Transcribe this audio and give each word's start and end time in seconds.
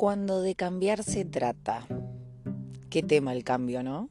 cuando 0.00 0.40
de 0.40 0.54
cambiar 0.54 1.02
se 1.02 1.26
trata. 1.26 1.86
Qué 2.88 3.02
tema 3.02 3.34
el 3.34 3.44
cambio, 3.44 3.82
¿no? 3.82 4.08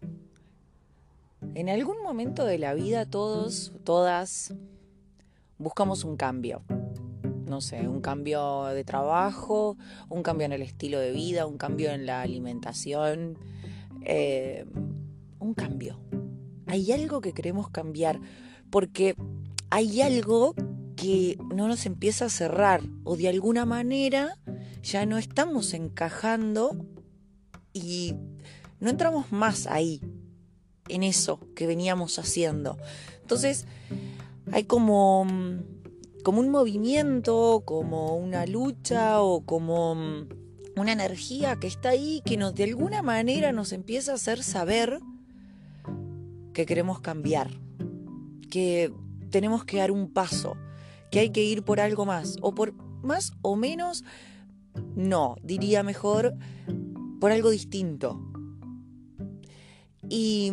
En 1.56 1.68
algún 1.68 2.04
momento 2.04 2.46
de 2.46 2.60
la 2.60 2.76
vida 2.76 3.08
todos, 3.08 3.74
todas, 3.84 4.54
buscamos 5.58 6.04
un 6.04 6.16
cambio. 6.16 6.62
No 7.48 7.60
sé, 7.60 7.88
un 7.88 8.02
cambio 8.02 8.66
de 8.66 8.84
trabajo, 8.84 9.78
un 10.10 10.22
cambio 10.22 10.46
en 10.46 10.52
el 10.52 10.62
estilo 10.62 11.00
de 11.00 11.12
vida, 11.12 11.48
un 11.48 11.58
cambio 11.58 11.90
en 11.90 12.06
la 12.06 12.22
alimentación, 12.22 13.40
eh, 14.06 14.68
un 15.40 15.56
cambio. 15.56 16.00
Hay 16.68 16.92
algo 16.92 17.20
que 17.20 17.34
queremos 17.34 17.72
cambiar 17.72 18.20
porque 18.70 19.16
hay 19.72 20.02
algo 20.02 20.54
que 20.96 21.40
no 21.52 21.68
nos 21.68 21.88
empieza 21.88 22.26
a 22.26 22.30
cerrar 22.30 22.84
o 23.04 23.18
de 23.18 23.28
alguna 23.28 23.66
manera 23.66 24.38
ya 24.82 25.06
no 25.06 25.18
estamos 25.18 25.74
encajando 25.74 26.86
y 27.74 28.16
no 28.80 28.90
entramos 28.90 29.32
más 29.32 29.68
ahí, 29.68 30.02
en 30.88 31.04
eso 31.04 31.40
que 31.56 31.68
veníamos 31.68 32.20
haciendo. 32.20 32.78
Entonces, 33.22 33.66
hay 34.52 34.64
como, 34.64 35.26
como 36.24 36.40
un 36.40 36.50
movimiento, 36.50 37.64
como 37.66 38.16
una 38.16 38.46
lucha 38.46 39.22
o 39.22 39.46
como 39.46 40.28
una 40.76 40.92
energía 40.92 41.58
que 41.58 41.68
está 41.68 41.90
ahí 41.90 42.22
que 42.26 42.38
nos, 42.38 42.56
de 42.56 42.64
alguna 42.64 43.02
manera 43.02 43.52
nos 43.52 43.74
empieza 43.74 44.14
a 44.14 44.16
hacer 44.16 44.44
saber 44.44 45.00
que 46.54 46.66
queremos 46.66 47.02
cambiar, 47.02 47.52
que 48.50 48.92
tenemos 49.30 49.66
que 49.66 49.78
dar 49.78 49.92
un 49.92 50.12
paso, 50.12 50.58
que 51.12 51.20
hay 51.20 51.30
que 51.30 51.44
ir 51.44 51.64
por 51.64 51.80
algo 51.80 52.06
más, 52.06 52.38
o 52.42 52.56
por 52.56 52.74
más 53.04 53.34
o 53.42 53.56
menos 53.56 54.04
no, 54.96 55.36
diría 55.44 55.84
mejor 55.84 56.36
por 57.20 57.32
algo 57.32 57.50
distinto. 57.50 58.20
Y, 60.10 60.52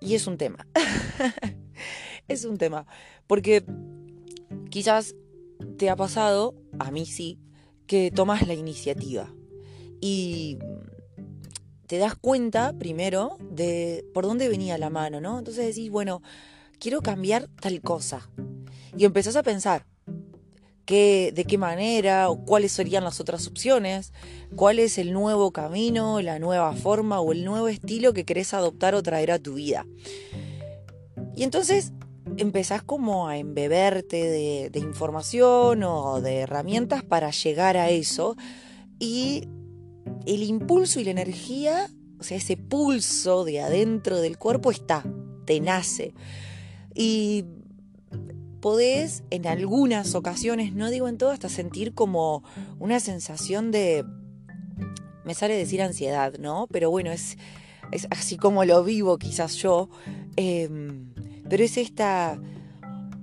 y 0.00 0.14
es 0.14 0.26
un 0.26 0.36
tema. 0.36 0.66
es 2.28 2.44
un 2.44 2.58
tema. 2.58 2.86
Porque 3.26 3.64
quizás 4.70 5.14
te 5.76 5.90
ha 5.90 5.96
pasado, 5.96 6.54
a 6.78 6.90
mí 6.90 7.06
sí, 7.06 7.38
que 7.86 8.10
tomas 8.10 8.46
la 8.46 8.54
iniciativa. 8.54 9.32
Y 10.00 10.58
te 11.86 11.98
das 11.98 12.14
cuenta 12.14 12.72
primero 12.78 13.36
de 13.50 14.04
por 14.14 14.24
dónde 14.24 14.48
venía 14.48 14.78
la 14.78 14.90
mano, 14.90 15.20
¿no? 15.20 15.38
Entonces 15.38 15.66
decís, 15.66 15.90
bueno, 15.90 16.22
quiero 16.78 17.00
cambiar 17.00 17.48
tal 17.60 17.80
cosa. 17.80 18.30
Y 18.96 19.04
empezás 19.04 19.36
a 19.36 19.42
pensar, 19.42 19.86
de 20.90 21.44
qué 21.46 21.58
manera 21.58 22.28
o 22.28 22.44
cuáles 22.44 22.72
serían 22.72 23.04
las 23.04 23.20
otras 23.20 23.46
opciones, 23.46 24.12
cuál 24.56 24.78
es 24.78 24.98
el 24.98 25.12
nuevo 25.12 25.52
camino, 25.52 26.20
la 26.20 26.38
nueva 26.38 26.74
forma 26.74 27.20
o 27.20 27.32
el 27.32 27.44
nuevo 27.44 27.68
estilo 27.68 28.12
que 28.12 28.24
querés 28.24 28.54
adoptar 28.54 28.94
o 28.94 29.02
traer 29.02 29.30
a 29.30 29.38
tu 29.38 29.54
vida. 29.54 29.86
Y 31.36 31.44
entonces 31.44 31.92
empezás 32.36 32.82
como 32.82 33.28
a 33.28 33.38
embeberte 33.38 34.70
de, 34.70 34.78
información 34.78 35.82
o 35.82 36.20
de 36.20 36.38
herramientas 36.38 37.02
para 37.02 37.30
llegar 37.30 37.76
a 37.76 37.90
eso 37.90 38.36
y 38.98 39.48
el 40.26 40.42
impulso 40.42 41.00
y 41.00 41.04
la 41.04 41.12
energía, 41.12 41.88
o 42.18 42.22
sea, 42.22 42.36
ese 42.36 42.56
pulso 42.56 43.44
de 43.44 43.60
adentro 43.60 44.20
del 44.20 44.38
cuerpo 44.38 44.70
está, 44.70 45.04
te 45.46 45.60
nace. 45.60 46.14
Y 46.94 47.44
podés 48.60 49.22
en 49.30 49.46
algunas 49.46 50.14
ocasiones, 50.14 50.74
no 50.74 50.90
digo 50.90 51.08
en 51.08 51.18
todo, 51.18 51.30
hasta 51.30 51.48
sentir 51.48 51.94
como 51.94 52.44
una 52.78 53.00
sensación 53.00 53.70
de, 53.70 54.04
me 55.24 55.34
sale 55.34 55.54
decir 55.54 55.82
ansiedad, 55.82 56.34
¿no? 56.38 56.66
Pero 56.70 56.90
bueno, 56.90 57.10
es, 57.10 57.36
es 57.92 58.06
así 58.10 58.36
como 58.36 58.64
lo 58.64 58.84
vivo 58.84 59.18
quizás 59.18 59.56
yo, 59.56 59.88
em, 60.36 61.12
pero 61.48 61.64
es 61.64 61.76
esta... 61.76 62.38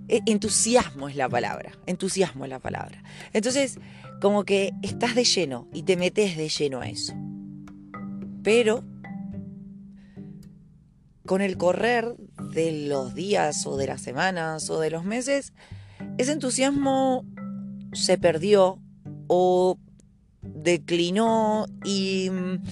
E, 0.09 0.21
entusiasmo 0.25 1.09
es 1.09 1.17
la 1.17 1.27
palabra, 1.27 1.73
entusiasmo 1.85 2.45
es 2.45 2.49
la 2.49 2.59
palabra. 2.59 3.03
Entonces, 3.33 3.77
como 4.21 4.45
que 4.45 4.71
estás 4.81 5.15
de 5.15 5.25
lleno 5.25 5.67
y 5.73 5.83
te 5.83 5.97
metes 5.97 6.37
de 6.37 6.47
lleno 6.47 6.79
a 6.79 6.87
eso. 6.87 7.13
Pero 8.41 8.83
con 11.27 11.41
el 11.41 11.57
correr 11.57 12.15
de 12.51 12.87
los 12.87 13.13
días 13.13 13.67
o 13.67 13.77
de 13.77 13.85
las 13.85 14.01
semanas 14.01 14.71
o 14.71 14.79
de 14.79 14.89
los 14.89 15.03
meses, 15.03 15.53
ese 16.17 16.31
entusiasmo 16.31 17.23
se 17.93 18.17
perdió 18.17 18.81
o 19.27 19.77
declinó 20.41 21.67
y 21.83 22.29
mm, 22.31 22.63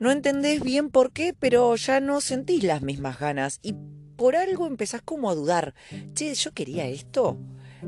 no 0.00 0.10
entendés 0.10 0.62
bien 0.62 0.90
por 0.90 1.12
qué, 1.12 1.34
pero 1.38 1.76
ya 1.76 2.00
no 2.00 2.20
sentís 2.20 2.64
las 2.64 2.82
mismas 2.82 3.20
ganas 3.20 3.60
y 3.62 3.74
por 4.16 4.34
algo 4.34 4.66
empezás 4.66 5.02
como 5.02 5.30
a 5.30 5.34
dudar. 5.34 5.74
Che, 6.14 6.34
yo 6.34 6.52
quería 6.52 6.86
esto. 6.86 7.38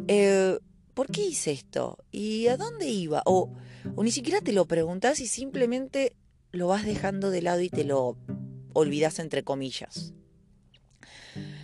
Eh, 0.08 0.58
¿Por 0.94 1.08
qué 1.08 1.26
hice 1.26 1.52
esto? 1.52 1.98
¿Y 2.12 2.48
a 2.48 2.56
dónde 2.56 2.88
iba? 2.88 3.22
O, 3.24 3.50
o 3.94 4.04
ni 4.04 4.10
siquiera 4.10 4.40
te 4.40 4.52
lo 4.52 4.66
preguntás 4.66 5.20
y 5.20 5.26
simplemente 5.26 6.14
lo 6.52 6.68
vas 6.68 6.84
dejando 6.84 7.30
de 7.30 7.42
lado 7.42 7.60
y 7.60 7.70
te 7.70 7.84
lo 7.84 8.16
olvidas 8.76 9.18
entre 9.18 9.42
comillas. 9.42 10.12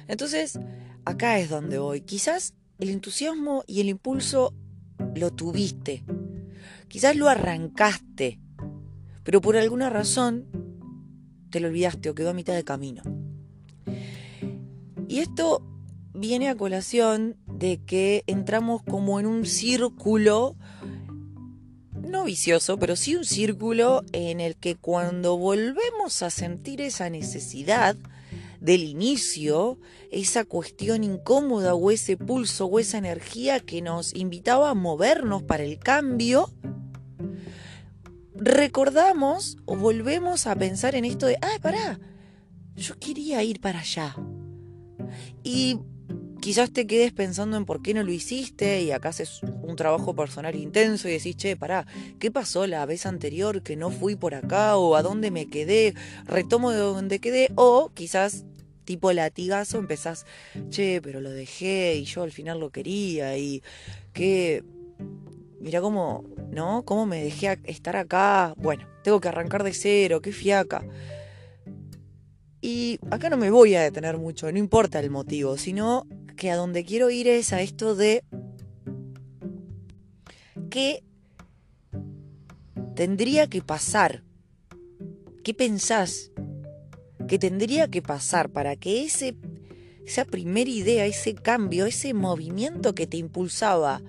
Entonces, 0.09 0.59
acá 1.05 1.39
es 1.39 1.51
donde 1.51 1.79
voy. 1.79 2.01
Quizás 2.01 2.55
el 2.79 2.91
entusiasmo 2.91 3.65
y 3.67 3.81
el 3.81 3.89
impulso 3.89 4.55
lo 5.15 5.31
tuviste. 5.33 6.05
Quizás 6.89 7.17
lo 7.17 7.29
arrancaste, 7.29 8.41
pero 9.23 9.41
por 9.41 9.57
alguna 9.57 9.91
razón 9.91 10.47
te 11.51 11.61
lo 11.61 11.69
olvidaste 11.69 12.11
o 12.11 12.15
quedó 12.15 12.31
a 12.31 12.35
mitad 12.35 12.55
de 12.55 12.65
camino. 12.65 13.03
Y 15.09 15.19
esto 15.21 15.63
viene 16.15 16.49
a 16.49 16.57
colación 16.57 17.37
de 17.47 17.83
que 17.85 18.25
entramos 18.27 18.83
como 18.83 19.21
en 19.21 19.27
un 19.27 19.45
círculo 19.45 20.57
no 22.13 22.25
vicioso, 22.25 22.79
pero 22.79 22.95
sí 22.95 23.17
un 23.17 23.25
círculo 23.25 24.05
en 24.13 24.41
el 24.41 24.55
que 24.57 24.77
cuando 24.77 25.37
volvemos 25.39 26.23
a 26.23 26.31
sentir 26.31 26.81
esa 26.81 27.11
necesidad 27.11 27.97
del 28.61 28.85
inicio, 28.85 29.81
esa 30.13 30.45
cuestión 30.45 31.03
incómoda 31.03 31.75
o 31.75 31.91
ese 31.91 32.17
pulso 32.17 32.67
o 32.67 32.79
esa 32.79 32.99
energía 32.99 33.59
que 33.59 33.83
nos 33.83 34.15
invitaba 34.15 34.71
a 34.71 34.75
movernos 34.75 35.43
para 35.43 35.65
el 35.65 35.79
cambio, 35.79 36.51
recordamos 38.37 39.57
o 39.65 39.75
volvemos 39.75 40.47
a 40.47 40.55
pensar 40.55 40.95
en 40.95 41.07
esto 41.07 41.27
de, 41.27 41.39
ay, 41.41 41.59
pará, 41.61 41.99
yo 42.77 42.99
quería 42.99 43.43
ir 43.43 43.61
para 43.61 43.81
allá. 43.81 44.15
Y 45.43 45.81
quizás 46.43 46.73
te 46.73 46.89
quedes 46.89 47.13
pensando 47.13 47.57
en 47.57 47.65
por 47.65 47.83
qué 47.83 47.95
no 47.95 48.03
lo 48.03 48.11
hiciste 48.11 48.83
y 48.83 48.91
acá 48.91 49.11
haces 49.11 49.43
un 49.45 49.77
trabajo 49.77 50.17
personal 50.17 50.57
intenso 50.57 51.09
y 51.09 51.13
decís, 51.13 51.37
che, 51.37 51.57
pará, 51.57 51.87
¿qué 52.19 52.33
pasó 52.33 52.67
la 52.67 52.85
vez 52.85 53.07
anterior 53.07 53.63
que 53.63 53.77
no 53.77 53.91
fui 53.91 54.17
por 54.17 54.35
acá 54.35 54.77
o 54.77 54.97
a 54.97 55.03
dónde 55.03 55.31
me 55.31 55.47
quedé? 55.47 55.95
Retomo 56.27 56.73
de 56.73 56.79
donde 56.79 57.21
quedé 57.21 57.53
o 57.55 57.93
quizás 57.95 58.45
tipo 58.85 59.13
latigazo 59.13 59.79
empezás, 59.79 60.27
che, 60.69 61.01
pero 61.01 61.21
lo 61.21 61.31
dejé 61.31 61.95
y 61.95 62.05
yo 62.05 62.25
al 62.25 62.33
final 62.33 62.59
lo 62.59 62.71
quería 62.71 63.39
y 63.39 63.63
que... 64.13 64.65
Mira 65.61 65.81
cómo, 65.81 66.25
¿no? 66.51 66.83
Cómo 66.85 67.07
me 67.07 67.23
dejé 67.23 67.57
estar 67.63 67.95
acá. 67.95 68.53
Bueno, 68.57 68.89
tengo 69.05 69.21
que 69.21 69.29
arrancar 69.29 69.63
de 69.63 69.73
cero, 69.73 70.21
qué 70.21 70.33
fiaca. 70.33 70.85
Y 72.61 72.99
acá 73.13 73.31
no 73.31 73.37
me 73.37 73.49
voy 73.49 73.77
a 73.77 73.83
detener 73.83 74.19
mucho, 74.19 74.51
no 74.51 74.59
importa 74.59 74.99
el 74.99 75.11
motivo, 75.11 75.57
sino 75.57 76.05
que 76.43 76.51
a 76.51 76.57
donde 76.57 76.85
quiero 76.85 77.09
ir 77.09 77.29
es 77.29 77.53
a 77.53 77.63
esto 77.63 77.95
de 77.95 78.25
qué 80.71 81.05
tendría 82.97 83.47
que 83.47 83.63
pasar. 83.63 84.25
¿Qué 85.45 85.55
pensás 85.55 86.33
que 87.29 87.39
tendría 87.39 87.87
que 87.87 88.03
pasar 88.03 88.51
para 88.51 88.75
que 88.75 89.05
ese, 89.05 89.37
esa 90.05 90.25
primera 90.25 90.69
idea, 90.69 91.07
ese 91.07 91.37
cambio, 91.37 91.87
ese 91.87 92.13
movimiento 92.13 92.93
que 92.93 93.07
te 93.07 93.19
impulsaba 93.19 94.03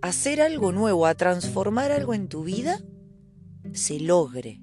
a 0.00 0.06
hacer 0.06 0.40
algo 0.42 0.70
nuevo, 0.70 1.06
a 1.06 1.16
transformar 1.16 1.90
algo 1.90 2.14
en 2.14 2.28
tu 2.28 2.44
vida, 2.44 2.78
se 3.72 3.98
logre? 3.98 4.60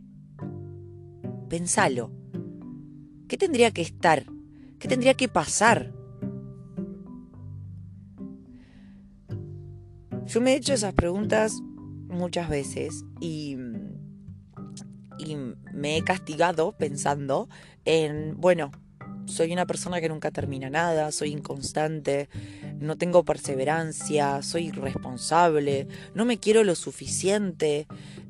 Pensalo. 1.49 2.09
¿Qué 3.27 3.35
tendría 3.35 3.71
que 3.71 3.81
estar? 3.81 4.27
¿Qué 4.79 4.87
tendría 4.87 5.13
que 5.15 5.27
pasar? 5.27 5.99
Yo 10.31 10.39
me 10.39 10.53
he 10.53 10.55
hecho 10.55 10.73
esas 10.73 10.93
preguntas 10.93 11.61
muchas 12.07 12.47
veces 12.47 13.03
y, 13.19 13.57
me 15.73 15.97
he 15.97 16.03
castigado 16.05 16.71
pensando 16.71 17.49
en, 17.83 18.39
bueno, 18.39 18.71
soy 19.25 19.51
una 19.51 19.65
persona 19.65 19.99
que 19.99 20.07
nunca 20.07 20.31
termina 20.31 20.69
nada, 20.69 21.11
soy 21.11 21.31
inconstante, 21.33 22.29
no 22.79 22.97
tengo 22.97 23.25
perseverancia, 23.25 24.41
soy 24.41 24.67
irresponsable, 24.67 25.89
no 26.15 26.23
me 26.23 26.37
quiero 26.37 26.63
lo 26.63 26.75
suficiente, 26.75 27.87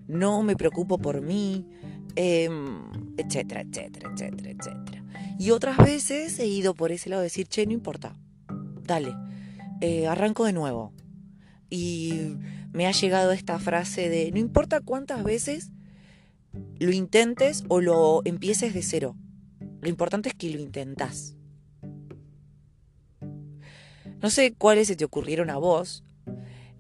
no 0.08 0.42
me 0.42 0.56
preocupo 0.56 0.98
por 0.98 1.22
mí, 1.22 1.68
em, 2.16 2.82
etcétera, 3.16 3.62
etcétera, 3.62 4.10
etcétera, 4.12 4.50
etcétera. 4.50 5.04
Y 5.38 5.52
otras 5.52 5.78
veces 5.78 6.40
he 6.40 6.48
ido 6.48 6.74
por 6.74 6.92
ese 6.92 7.12
lado 7.12 7.22
de 7.22 7.28
decir, 7.28 7.48
che, 7.48 7.64
no 7.68 7.74
importa, 7.74 8.16
dale, 8.88 9.14
eh, 9.82 10.08
arranco 10.08 10.46
de 10.46 10.54
nuevo. 10.54 10.94
Y 11.72 12.36
me 12.72 12.86
ha 12.86 12.92
llegado 12.92 13.32
esta 13.32 13.58
frase 13.58 14.10
de, 14.10 14.30
no 14.32 14.38
importa 14.38 14.82
cuántas 14.82 15.24
veces 15.24 15.72
lo 16.78 16.92
intentes 16.92 17.64
o 17.70 17.82
lo 17.82 18.22
empieces 18.26 18.74
de 18.76 18.84
cero, 18.84 19.16
lo 19.82 19.90
importante 19.90 20.30
es 20.30 20.36
que 20.36 20.52
lo 20.52 20.60
intentás. 20.60 21.36
No 24.22 24.30
sé 24.30 24.54
cuáles 24.54 24.88
se 24.88 24.96
te 24.96 25.06
ocurrieron 25.06 25.50
a 25.50 25.58
vos, 25.58 26.04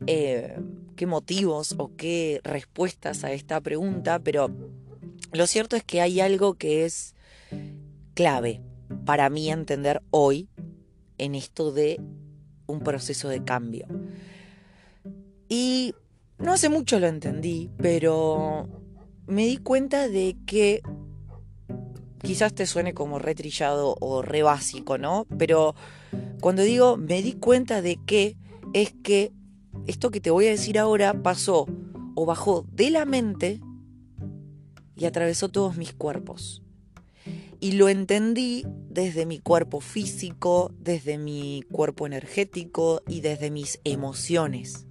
eh, 0.05 0.59
qué 0.95 1.07
motivos 1.07 1.73
o 1.77 1.95
qué 1.95 2.41
respuestas 2.43 3.23
a 3.23 3.31
esta 3.31 3.59
pregunta, 3.61 4.19
pero 4.19 4.53
lo 5.31 5.47
cierto 5.47 5.75
es 5.75 5.83
que 5.83 6.01
hay 6.01 6.19
algo 6.19 6.55
que 6.55 6.85
es 6.85 7.15
clave 8.13 8.61
para 9.05 9.29
mí 9.29 9.49
entender 9.49 10.03
hoy 10.11 10.49
en 11.17 11.35
esto 11.35 11.71
de 11.71 11.99
un 12.67 12.81
proceso 12.81 13.29
de 13.29 13.43
cambio. 13.43 13.87
Y 15.51 15.95
no 16.37 16.53
hace 16.53 16.69
mucho 16.69 16.97
lo 16.97 17.07
entendí, 17.07 17.69
pero 17.75 18.69
me 19.27 19.47
di 19.47 19.57
cuenta 19.57 20.07
de 20.07 20.37
que 20.45 20.81
quizás 22.23 22.55
te 22.55 22.65
suene 22.65 22.93
como 22.93 23.19
retrillado 23.19 23.97
o 23.99 24.21
re 24.21 24.43
básico, 24.43 24.97
¿no? 24.97 25.27
Pero 25.37 25.75
cuando 26.39 26.61
digo 26.61 26.95
me 26.95 27.21
di 27.21 27.33
cuenta 27.33 27.81
de 27.81 27.99
que 28.05 28.37
es 28.71 28.93
que 29.03 29.33
esto 29.87 30.09
que 30.09 30.21
te 30.21 30.31
voy 30.31 30.47
a 30.47 30.51
decir 30.51 30.79
ahora 30.79 31.21
pasó 31.21 31.67
o 32.15 32.25
bajó 32.25 32.65
de 32.71 32.89
la 32.89 33.03
mente 33.03 33.59
y 34.95 35.03
atravesó 35.03 35.49
todos 35.49 35.75
mis 35.75 35.93
cuerpos. 35.93 36.63
Y 37.59 37.73
lo 37.73 37.89
entendí 37.89 38.65
desde 38.89 39.25
mi 39.25 39.39
cuerpo 39.39 39.81
físico, 39.81 40.71
desde 40.79 41.17
mi 41.17 41.61
cuerpo 41.69 42.07
energético 42.07 43.03
y 43.05 43.19
desde 43.19 43.51
mis 43.51 43.81
emociones. 43.83 44.87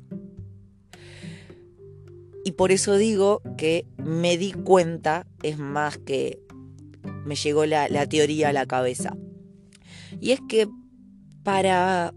Y 2.50 2.52
por 2.52 2.72
eso 2.72 2.96
digo 2.96 3.42
que 3.56 3.86
me 3.96 4.36
di 4.36 4.50
cuenta, 4.50 5.24
es 5.44 5.56
más 5.56 5.98
que 5.98 6.42
me 7.24 7.36
llegó 7.36 7.64
la, 7.64 7.88
la 7.88 8.08
teoría 8.08 8.48
a 8.48 8.52
la 8.52 8.66
cabeza. 8.66 9.16
Y 10.20 10.32
es 10.32 10.40
que 10.48 10.68
para 11.44 12.12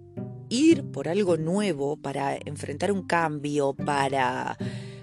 ir 0.50 0.90
por 0.90 1.08
algo 1.08 1.38
nuevo, 1.38 1.98
para 1.98 2.36
enfrentar 2.46 2.92
un 2.92 3.04
cambio, 3.04 3.76
para 3.76 4.58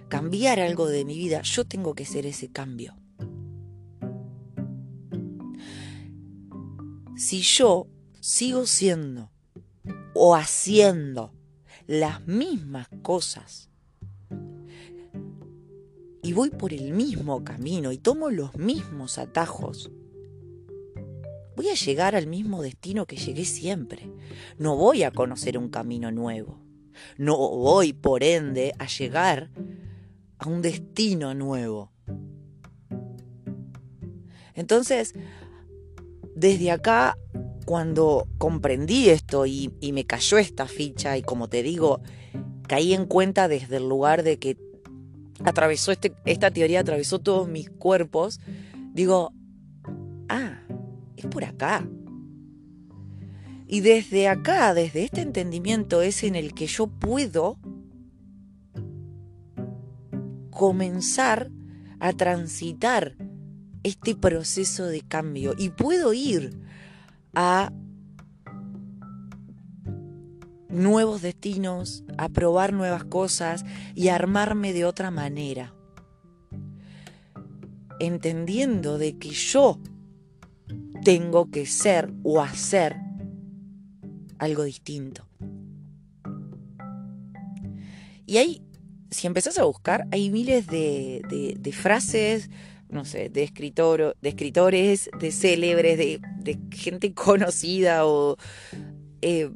cambiar 0.09 0.59
algo 0.59 0.89
de 0.89 1.05
mi 1.05 1.17
vida, 1.17 1.43
yo 1.43 1.65
tengo 1.65 1.95
que 1.95 2.07
ser 2.07 2.27
ese 2.27 2.51
cambio. 2.51 2.97
Si 7.17 7.41
yo 7.43 7.87
sigo 8.19 8.67
siendo 8.67 9.31
o 10.13 10.35
haciendo 10.35 11.33
las 11.87 12.27
mismas 12.27 12.89
cosas 13.03 13.70
y 16.31 16.33
voy 16.33 16.51
por 16.51 16.73
el 16.73 16.93
mismo 16.93 17.43
camino 17.43 17.91
y 17.91 17.99
tomo 17.99 18.31
los 18.31 18.57
mismos 18.57 19.19
atajos, 19.19 19.91
voy 21.57 21.71
a 21.71 21.75
llegar 21.75 22.15
al 22.15 22.29
mismo 22.29 22.63
destino 22.63 23.05
que 23.05 23.17
llegué 23.17 23.45
siempre. 23.45 24.09
No 24.57 24.77
voy 24.77 25.03
a 25.03 25.11
conocer 25.11 25.59
un 25.59 25.71
camino 25.71 26.13
nuevo. 26.13 26.63
No 27.19 27.37
voy, 27.37 27.95
por 27.95 28.23
ende, 28.23 28.75
a 28.79 28.87
llegar 28.87 29.51
a 30.39 30.49
un 30.49 30.63
destino 30.63 31.35
nuevo. 31.35 31.91
Entonces, 34.55 35.15
desde 36.37 36.71
acá, 36.71 37.19
cuando 37.67 38.29
comprendí 38.39 39.09
esto 39.09 39.47
y, 39.47 39.73
me 39.93 40.07
cayó 40.07 40.39
esta 40.39 40.69
ficha 40.69 41.19
y 41.19 41.23
como 41.23 41.49
te 41.49 41.65
digo, 41.65 42.01
caí 42.69 42.95
en 42.95 43.07
cuenta 43.07 43.49
desde 43.49 43.79
el 43.79 43.89
lugar 43.89 44.23
de 44.23 44.39
que 44.39 44.70
atravesó 45.45 45.93
este, 45.93 46.13
esta 46.25 46.51
teoría, 46.51 46.81
atravesó 46.81 47.19
todos 47.19 47.49
mis 47.49 47.71
cuerpos, 47.71 48.41
digo, 48.93 49.33
ah, 50.29 50.61
es 51.17 51.27
por 51.27 51.45
acá. 51.45 51.87
Y 53.67 53.81
desde 53.81 54.29
acá, 54.29 54.75
desde 54.75 55.05
este 55.05 55.21
entendimiento 55.21 56.03
es 56.03 56.25
en 56.25 56.35
el 56.35 56.55
que 56.55 56.67
yo 56.67 56.89
puedo 56.89 57.59
comenzar 60.51 61.51
a 62.01 62.13
transitar 62.13 63.17
este 63.83 64.15
proceso 64.15 64.87
de 64.87 65.03
cambio 65.03 65.55
y 65.57 65.71
puedo 65.71 66.13
ir 66.13 66.59
a 67.35 67.73
nuevos 70.71 71.23
destinos, 71.23 72.05
a 72.19 72.29
probar 72.29 72.73
nuevas 72.73 73.05
cosas 73.05 73.65
y 73.95 74.09
armarme 74.09 74.73
de 74.73 74.85
otra 74.85 75.11
manera. 75.11 75.75
Entendiendo 77.99 78.99
de 78.99 79.19
que 79.19 79.31
yo 79.31 79.79
tengo 81.05 81.51
que 81.51 81.67
ser 81.67 82.13
o 82.23 82.41
hacer 82.41 82.97
algo 84.39 84.65
distinto. 84.65 85.27
Y 88.27 88.39
ahí, 88.39 88.63
si 89.11 89.27
empezás 89.27 89.59
a 89.59 89.65
buscar, 89.65 90.07
hay 90.13 90.31
miles 90.31 90.67
de, 90.69 91.57
de 91.59 91.73
frases, 91.73 92.49
no 92.91 93.05
sé, 93.05 93.29
de, 93.29 93.43
escritor, 93.43 94.17
de 94.21 94.29
escritores, 94.29 95.11
de 95.19 95.33
célebres, 95.33 95.99
de, 95.99 96.21
gente 96.71 97.13
conocida 97.15 98.07
o... 98.07 98.37
Eh, 99.23 99.51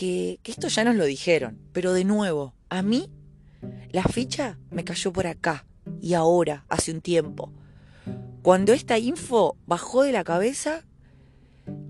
que, 0.00 0.40
esto 0.44 0.68
ya 0.68 0.82
nos 0.82 0.96
lo 0.96 1.04
dijeron, 1.04 1.58
pero 1.74 1.92
de 1.92 2.04
nuevo, 2.04 2.54
a 2.70 2.80
mí 2.80 3.10
la 3.90 4.02
ficha 4.02 4.58
me 4.70 4.82
cayó 4.82 5.12
por 5.12 5.26
acá 5.26 5.66
y 6.00 6.14
ahora, 6.14 6.64
hace 6.70 6.90
un 6.90 7.02
tiempo. 7.02 7.52
Cuando 8.40 8.72
esta 8.72 8.98
info 8.98 9.58
bajó 9.66 10.02
de 10.02 10.12
la 10.12 10.24
cabeza 10.24 10.86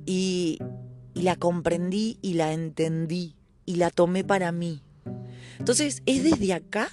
y, 0.07 0.59
y 1.15 1.23
la 1.23 1.37
comprendí 1.37 2.19
y 2.21 2.35
la 2.35 2.53
entendí 2.53 3.37
y 3.65 3.77
la 3.77 3.91
tomé 3.91 4.25
para 4.25 4.51
mí. 4.51 4.83
Entonces, 5.61 6.03
es 6.05 6.25
desde 6.25 6.53
acá 6.53 6.89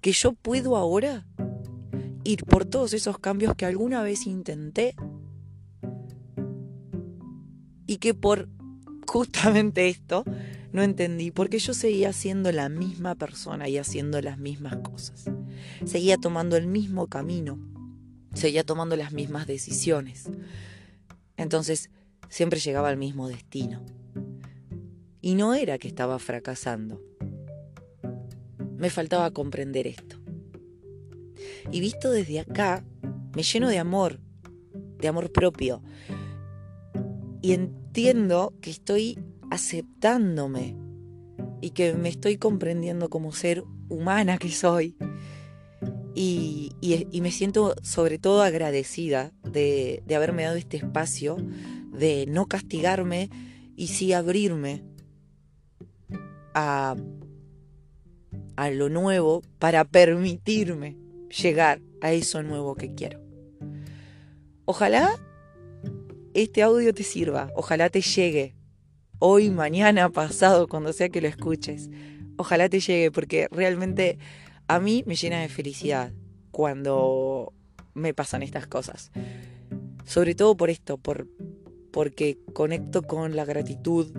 que 0.00 0.12
yo 0.12 0.32
puedo 0.32 0.76
ahora 0.76 1.26
ir 2.22 2.44
por 2.44 2.66
todos 2.66 2.92
esos 2.92 3.18
cambios 3.18 3.56
que 3.56 3.66
alguna 3.66 4.04
vez 4.04 4.28
intenté 4.28 4.94
y 7.88 7.96
que 7.96 8.14
por 8.14 8.48
justamente 9.08 9.88
esto 9.88 10.24
no 10.70 10.82
entendí, 10.82 11.30
porque 11.30 11.58
yo 11.58 11.72
seguía 11.72 12.12
siendo 12.12 12.52
la 12.52 12.68
misma 12.68 13.14
persona 13.14 13.68
y 13.68 13.78
haciendo 13.78 14.20
las 14.20 14.38
mismas 14.38 14.76
cosas. 14.76 15.24
Seguía 15.86 16.18
tomando 16.18 16.56
el 16.56 16.66
mismo 16.66 17.06
camino, 17.06 17.58
seguía 18.34 18.64
tomando 18.64 18.96
las 18.96 19.12
mismas 19.12 19.46
decisiones. 19.46 20.30
Entonces 21.38 21.90
siempre 22.28 22.60
llegaba 22.60 22.90
al 22.90 22.98
mismo 22.98 23.28
destino. 23.28 23.82
Y 25.22 25.34
no 25.34 25.54
era 25.54 25.78
que 25.78 25.88
estaba 25.88 26.18
fracasando. 26.18 27.02
Me 28.76 28.90
faltaba 28.90 29.30
comprender 29.30 29.86
esto. 29.86 30.16
Y 31.72 31.80
visto 31.80 32.10
desde 32.10 32.40
acá, 32.40 32.84
me 33.34 33.42
lleno 33.42 33.68
de 33.68 33.78
amor, 33.78 34.20
de 34.98 35.08
amor 35.08 35.32
propio. 35.32 35.82
Y 37.40 37.52
entiendo 37.98 38.54
que 38.60 38.70
estoy 38.70 39.18
aceptándome 39.50 40.76
y 41.60 41.70
que 41.70 41.94
me 41.94 42.08
estoy 42.08 42.36
comprendiendo 42.36 43.10
como 43.10 43.32
ser 43.32 43.64
humana 43.88 44.38
que 44.38 44.50
soy. 44.50 44.96
Y, 46.14 46.76
me 47.20 47.32
siento 47.32 47.74
sobre 47.82 48.18
todo 48.18 48.42
agradecida 48.42 49.32
de, 49.42 50.02
de, 50.06 50.14
haberme 50.14 50.44
dado 50.44 50.56
este 50.56 50.76
espacio, 50.76 51.36
de 51.92 52.26
no 52.28 52.46
castigarme 52.46 53.30
y 53.76 53.88
sí 53.88 54.12
abrirme 54.12 54.84
a, 56.54 56.94
a 58.56 58.70
lo 58.70 58.88
nuevo 58.88 59.42
para 59.58 59.84
permitirme 59.84 60.96
llegar 61.30 61.80
a 62.00 62.12
eso 62.12 62.44
nuevo 62.44 62.76
que 62.76 62.94
quiero. 62.94 63.20
Ojalá 64.66 65.18
este 66.42 66.62
audio 66.62 66.94
te 66.94 67.02
sirva, 67.02 67.50
ojalá 67.54 67.90
te 67.90 68.00
llegue. 68.00 68.54
Hoy, 69.18 69.50
mm. 69.50 69.54
mañana, 69.54 70.10
pasado, 70.10 70.68
cuando 70.68 70.92
sea 70.92 71.08
que 71.08 71.20
lo 71.20 71.28
escuches. 71.28 71.90
Ojalá 72.36 72.68
te 72.68 72.80
llegue 72.80 73.10
porque 73.10 73.48
realmente 73.50 74.18
a 74.68 74.78
mí 74.78 75.02
me 75.06 75.16
llena 75.16 75.40
de 75.40 75.48
felicidad 75.48 76.12
cuando 76.52 77.52
me 77.94 78.14
pasan 78.14 78.42
estas 78.42 78.66
cosas. 78.66 79.10
Sobre 80.04 80.34
todo 80.34 80.56
por 80.56 80.70
esto, 80.70 80.98
por, 80.98 81.26
porque 81.90 82.38
conecto 82.52 83.02
con 83.02 83.34
la 83.34 83.44
gratitud, 83.44 84.12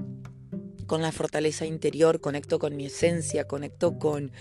con 0.85 1.01
la 1.01 1.11
fortaleza 1.11 1.65
interior, 1.65 2.19
conecto 2.19 2.59
con 2.59 2.75
mi 2.75 2.87
esencia, 2.87 3.47
conecto 3.47 3.97
con 3.97 4.31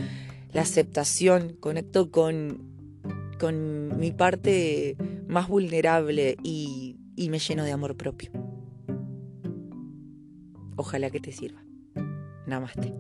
la 0.53 0.63
aceptación, 0.63 1.57
conecto 1.61 2.11
con, 2.11 2.73
con 3.39 3.99
mi 3.99 4.11
parte 4.11 4.97
más 5.29 5.47
vulnerable 5.49 6.37
y 6.43 6.97
y 7.19 7.31
me 7.31 7.41
lleno 7.41 7.65
de 7.65 7.73
amor 7.73 7.97
propio. 7.97 8.31
Ojalá 10.77 11.11
que 11.11 11.19
te 11.19 11.33
sirva. 11.33 11.65
Namaste. 12.47 12.95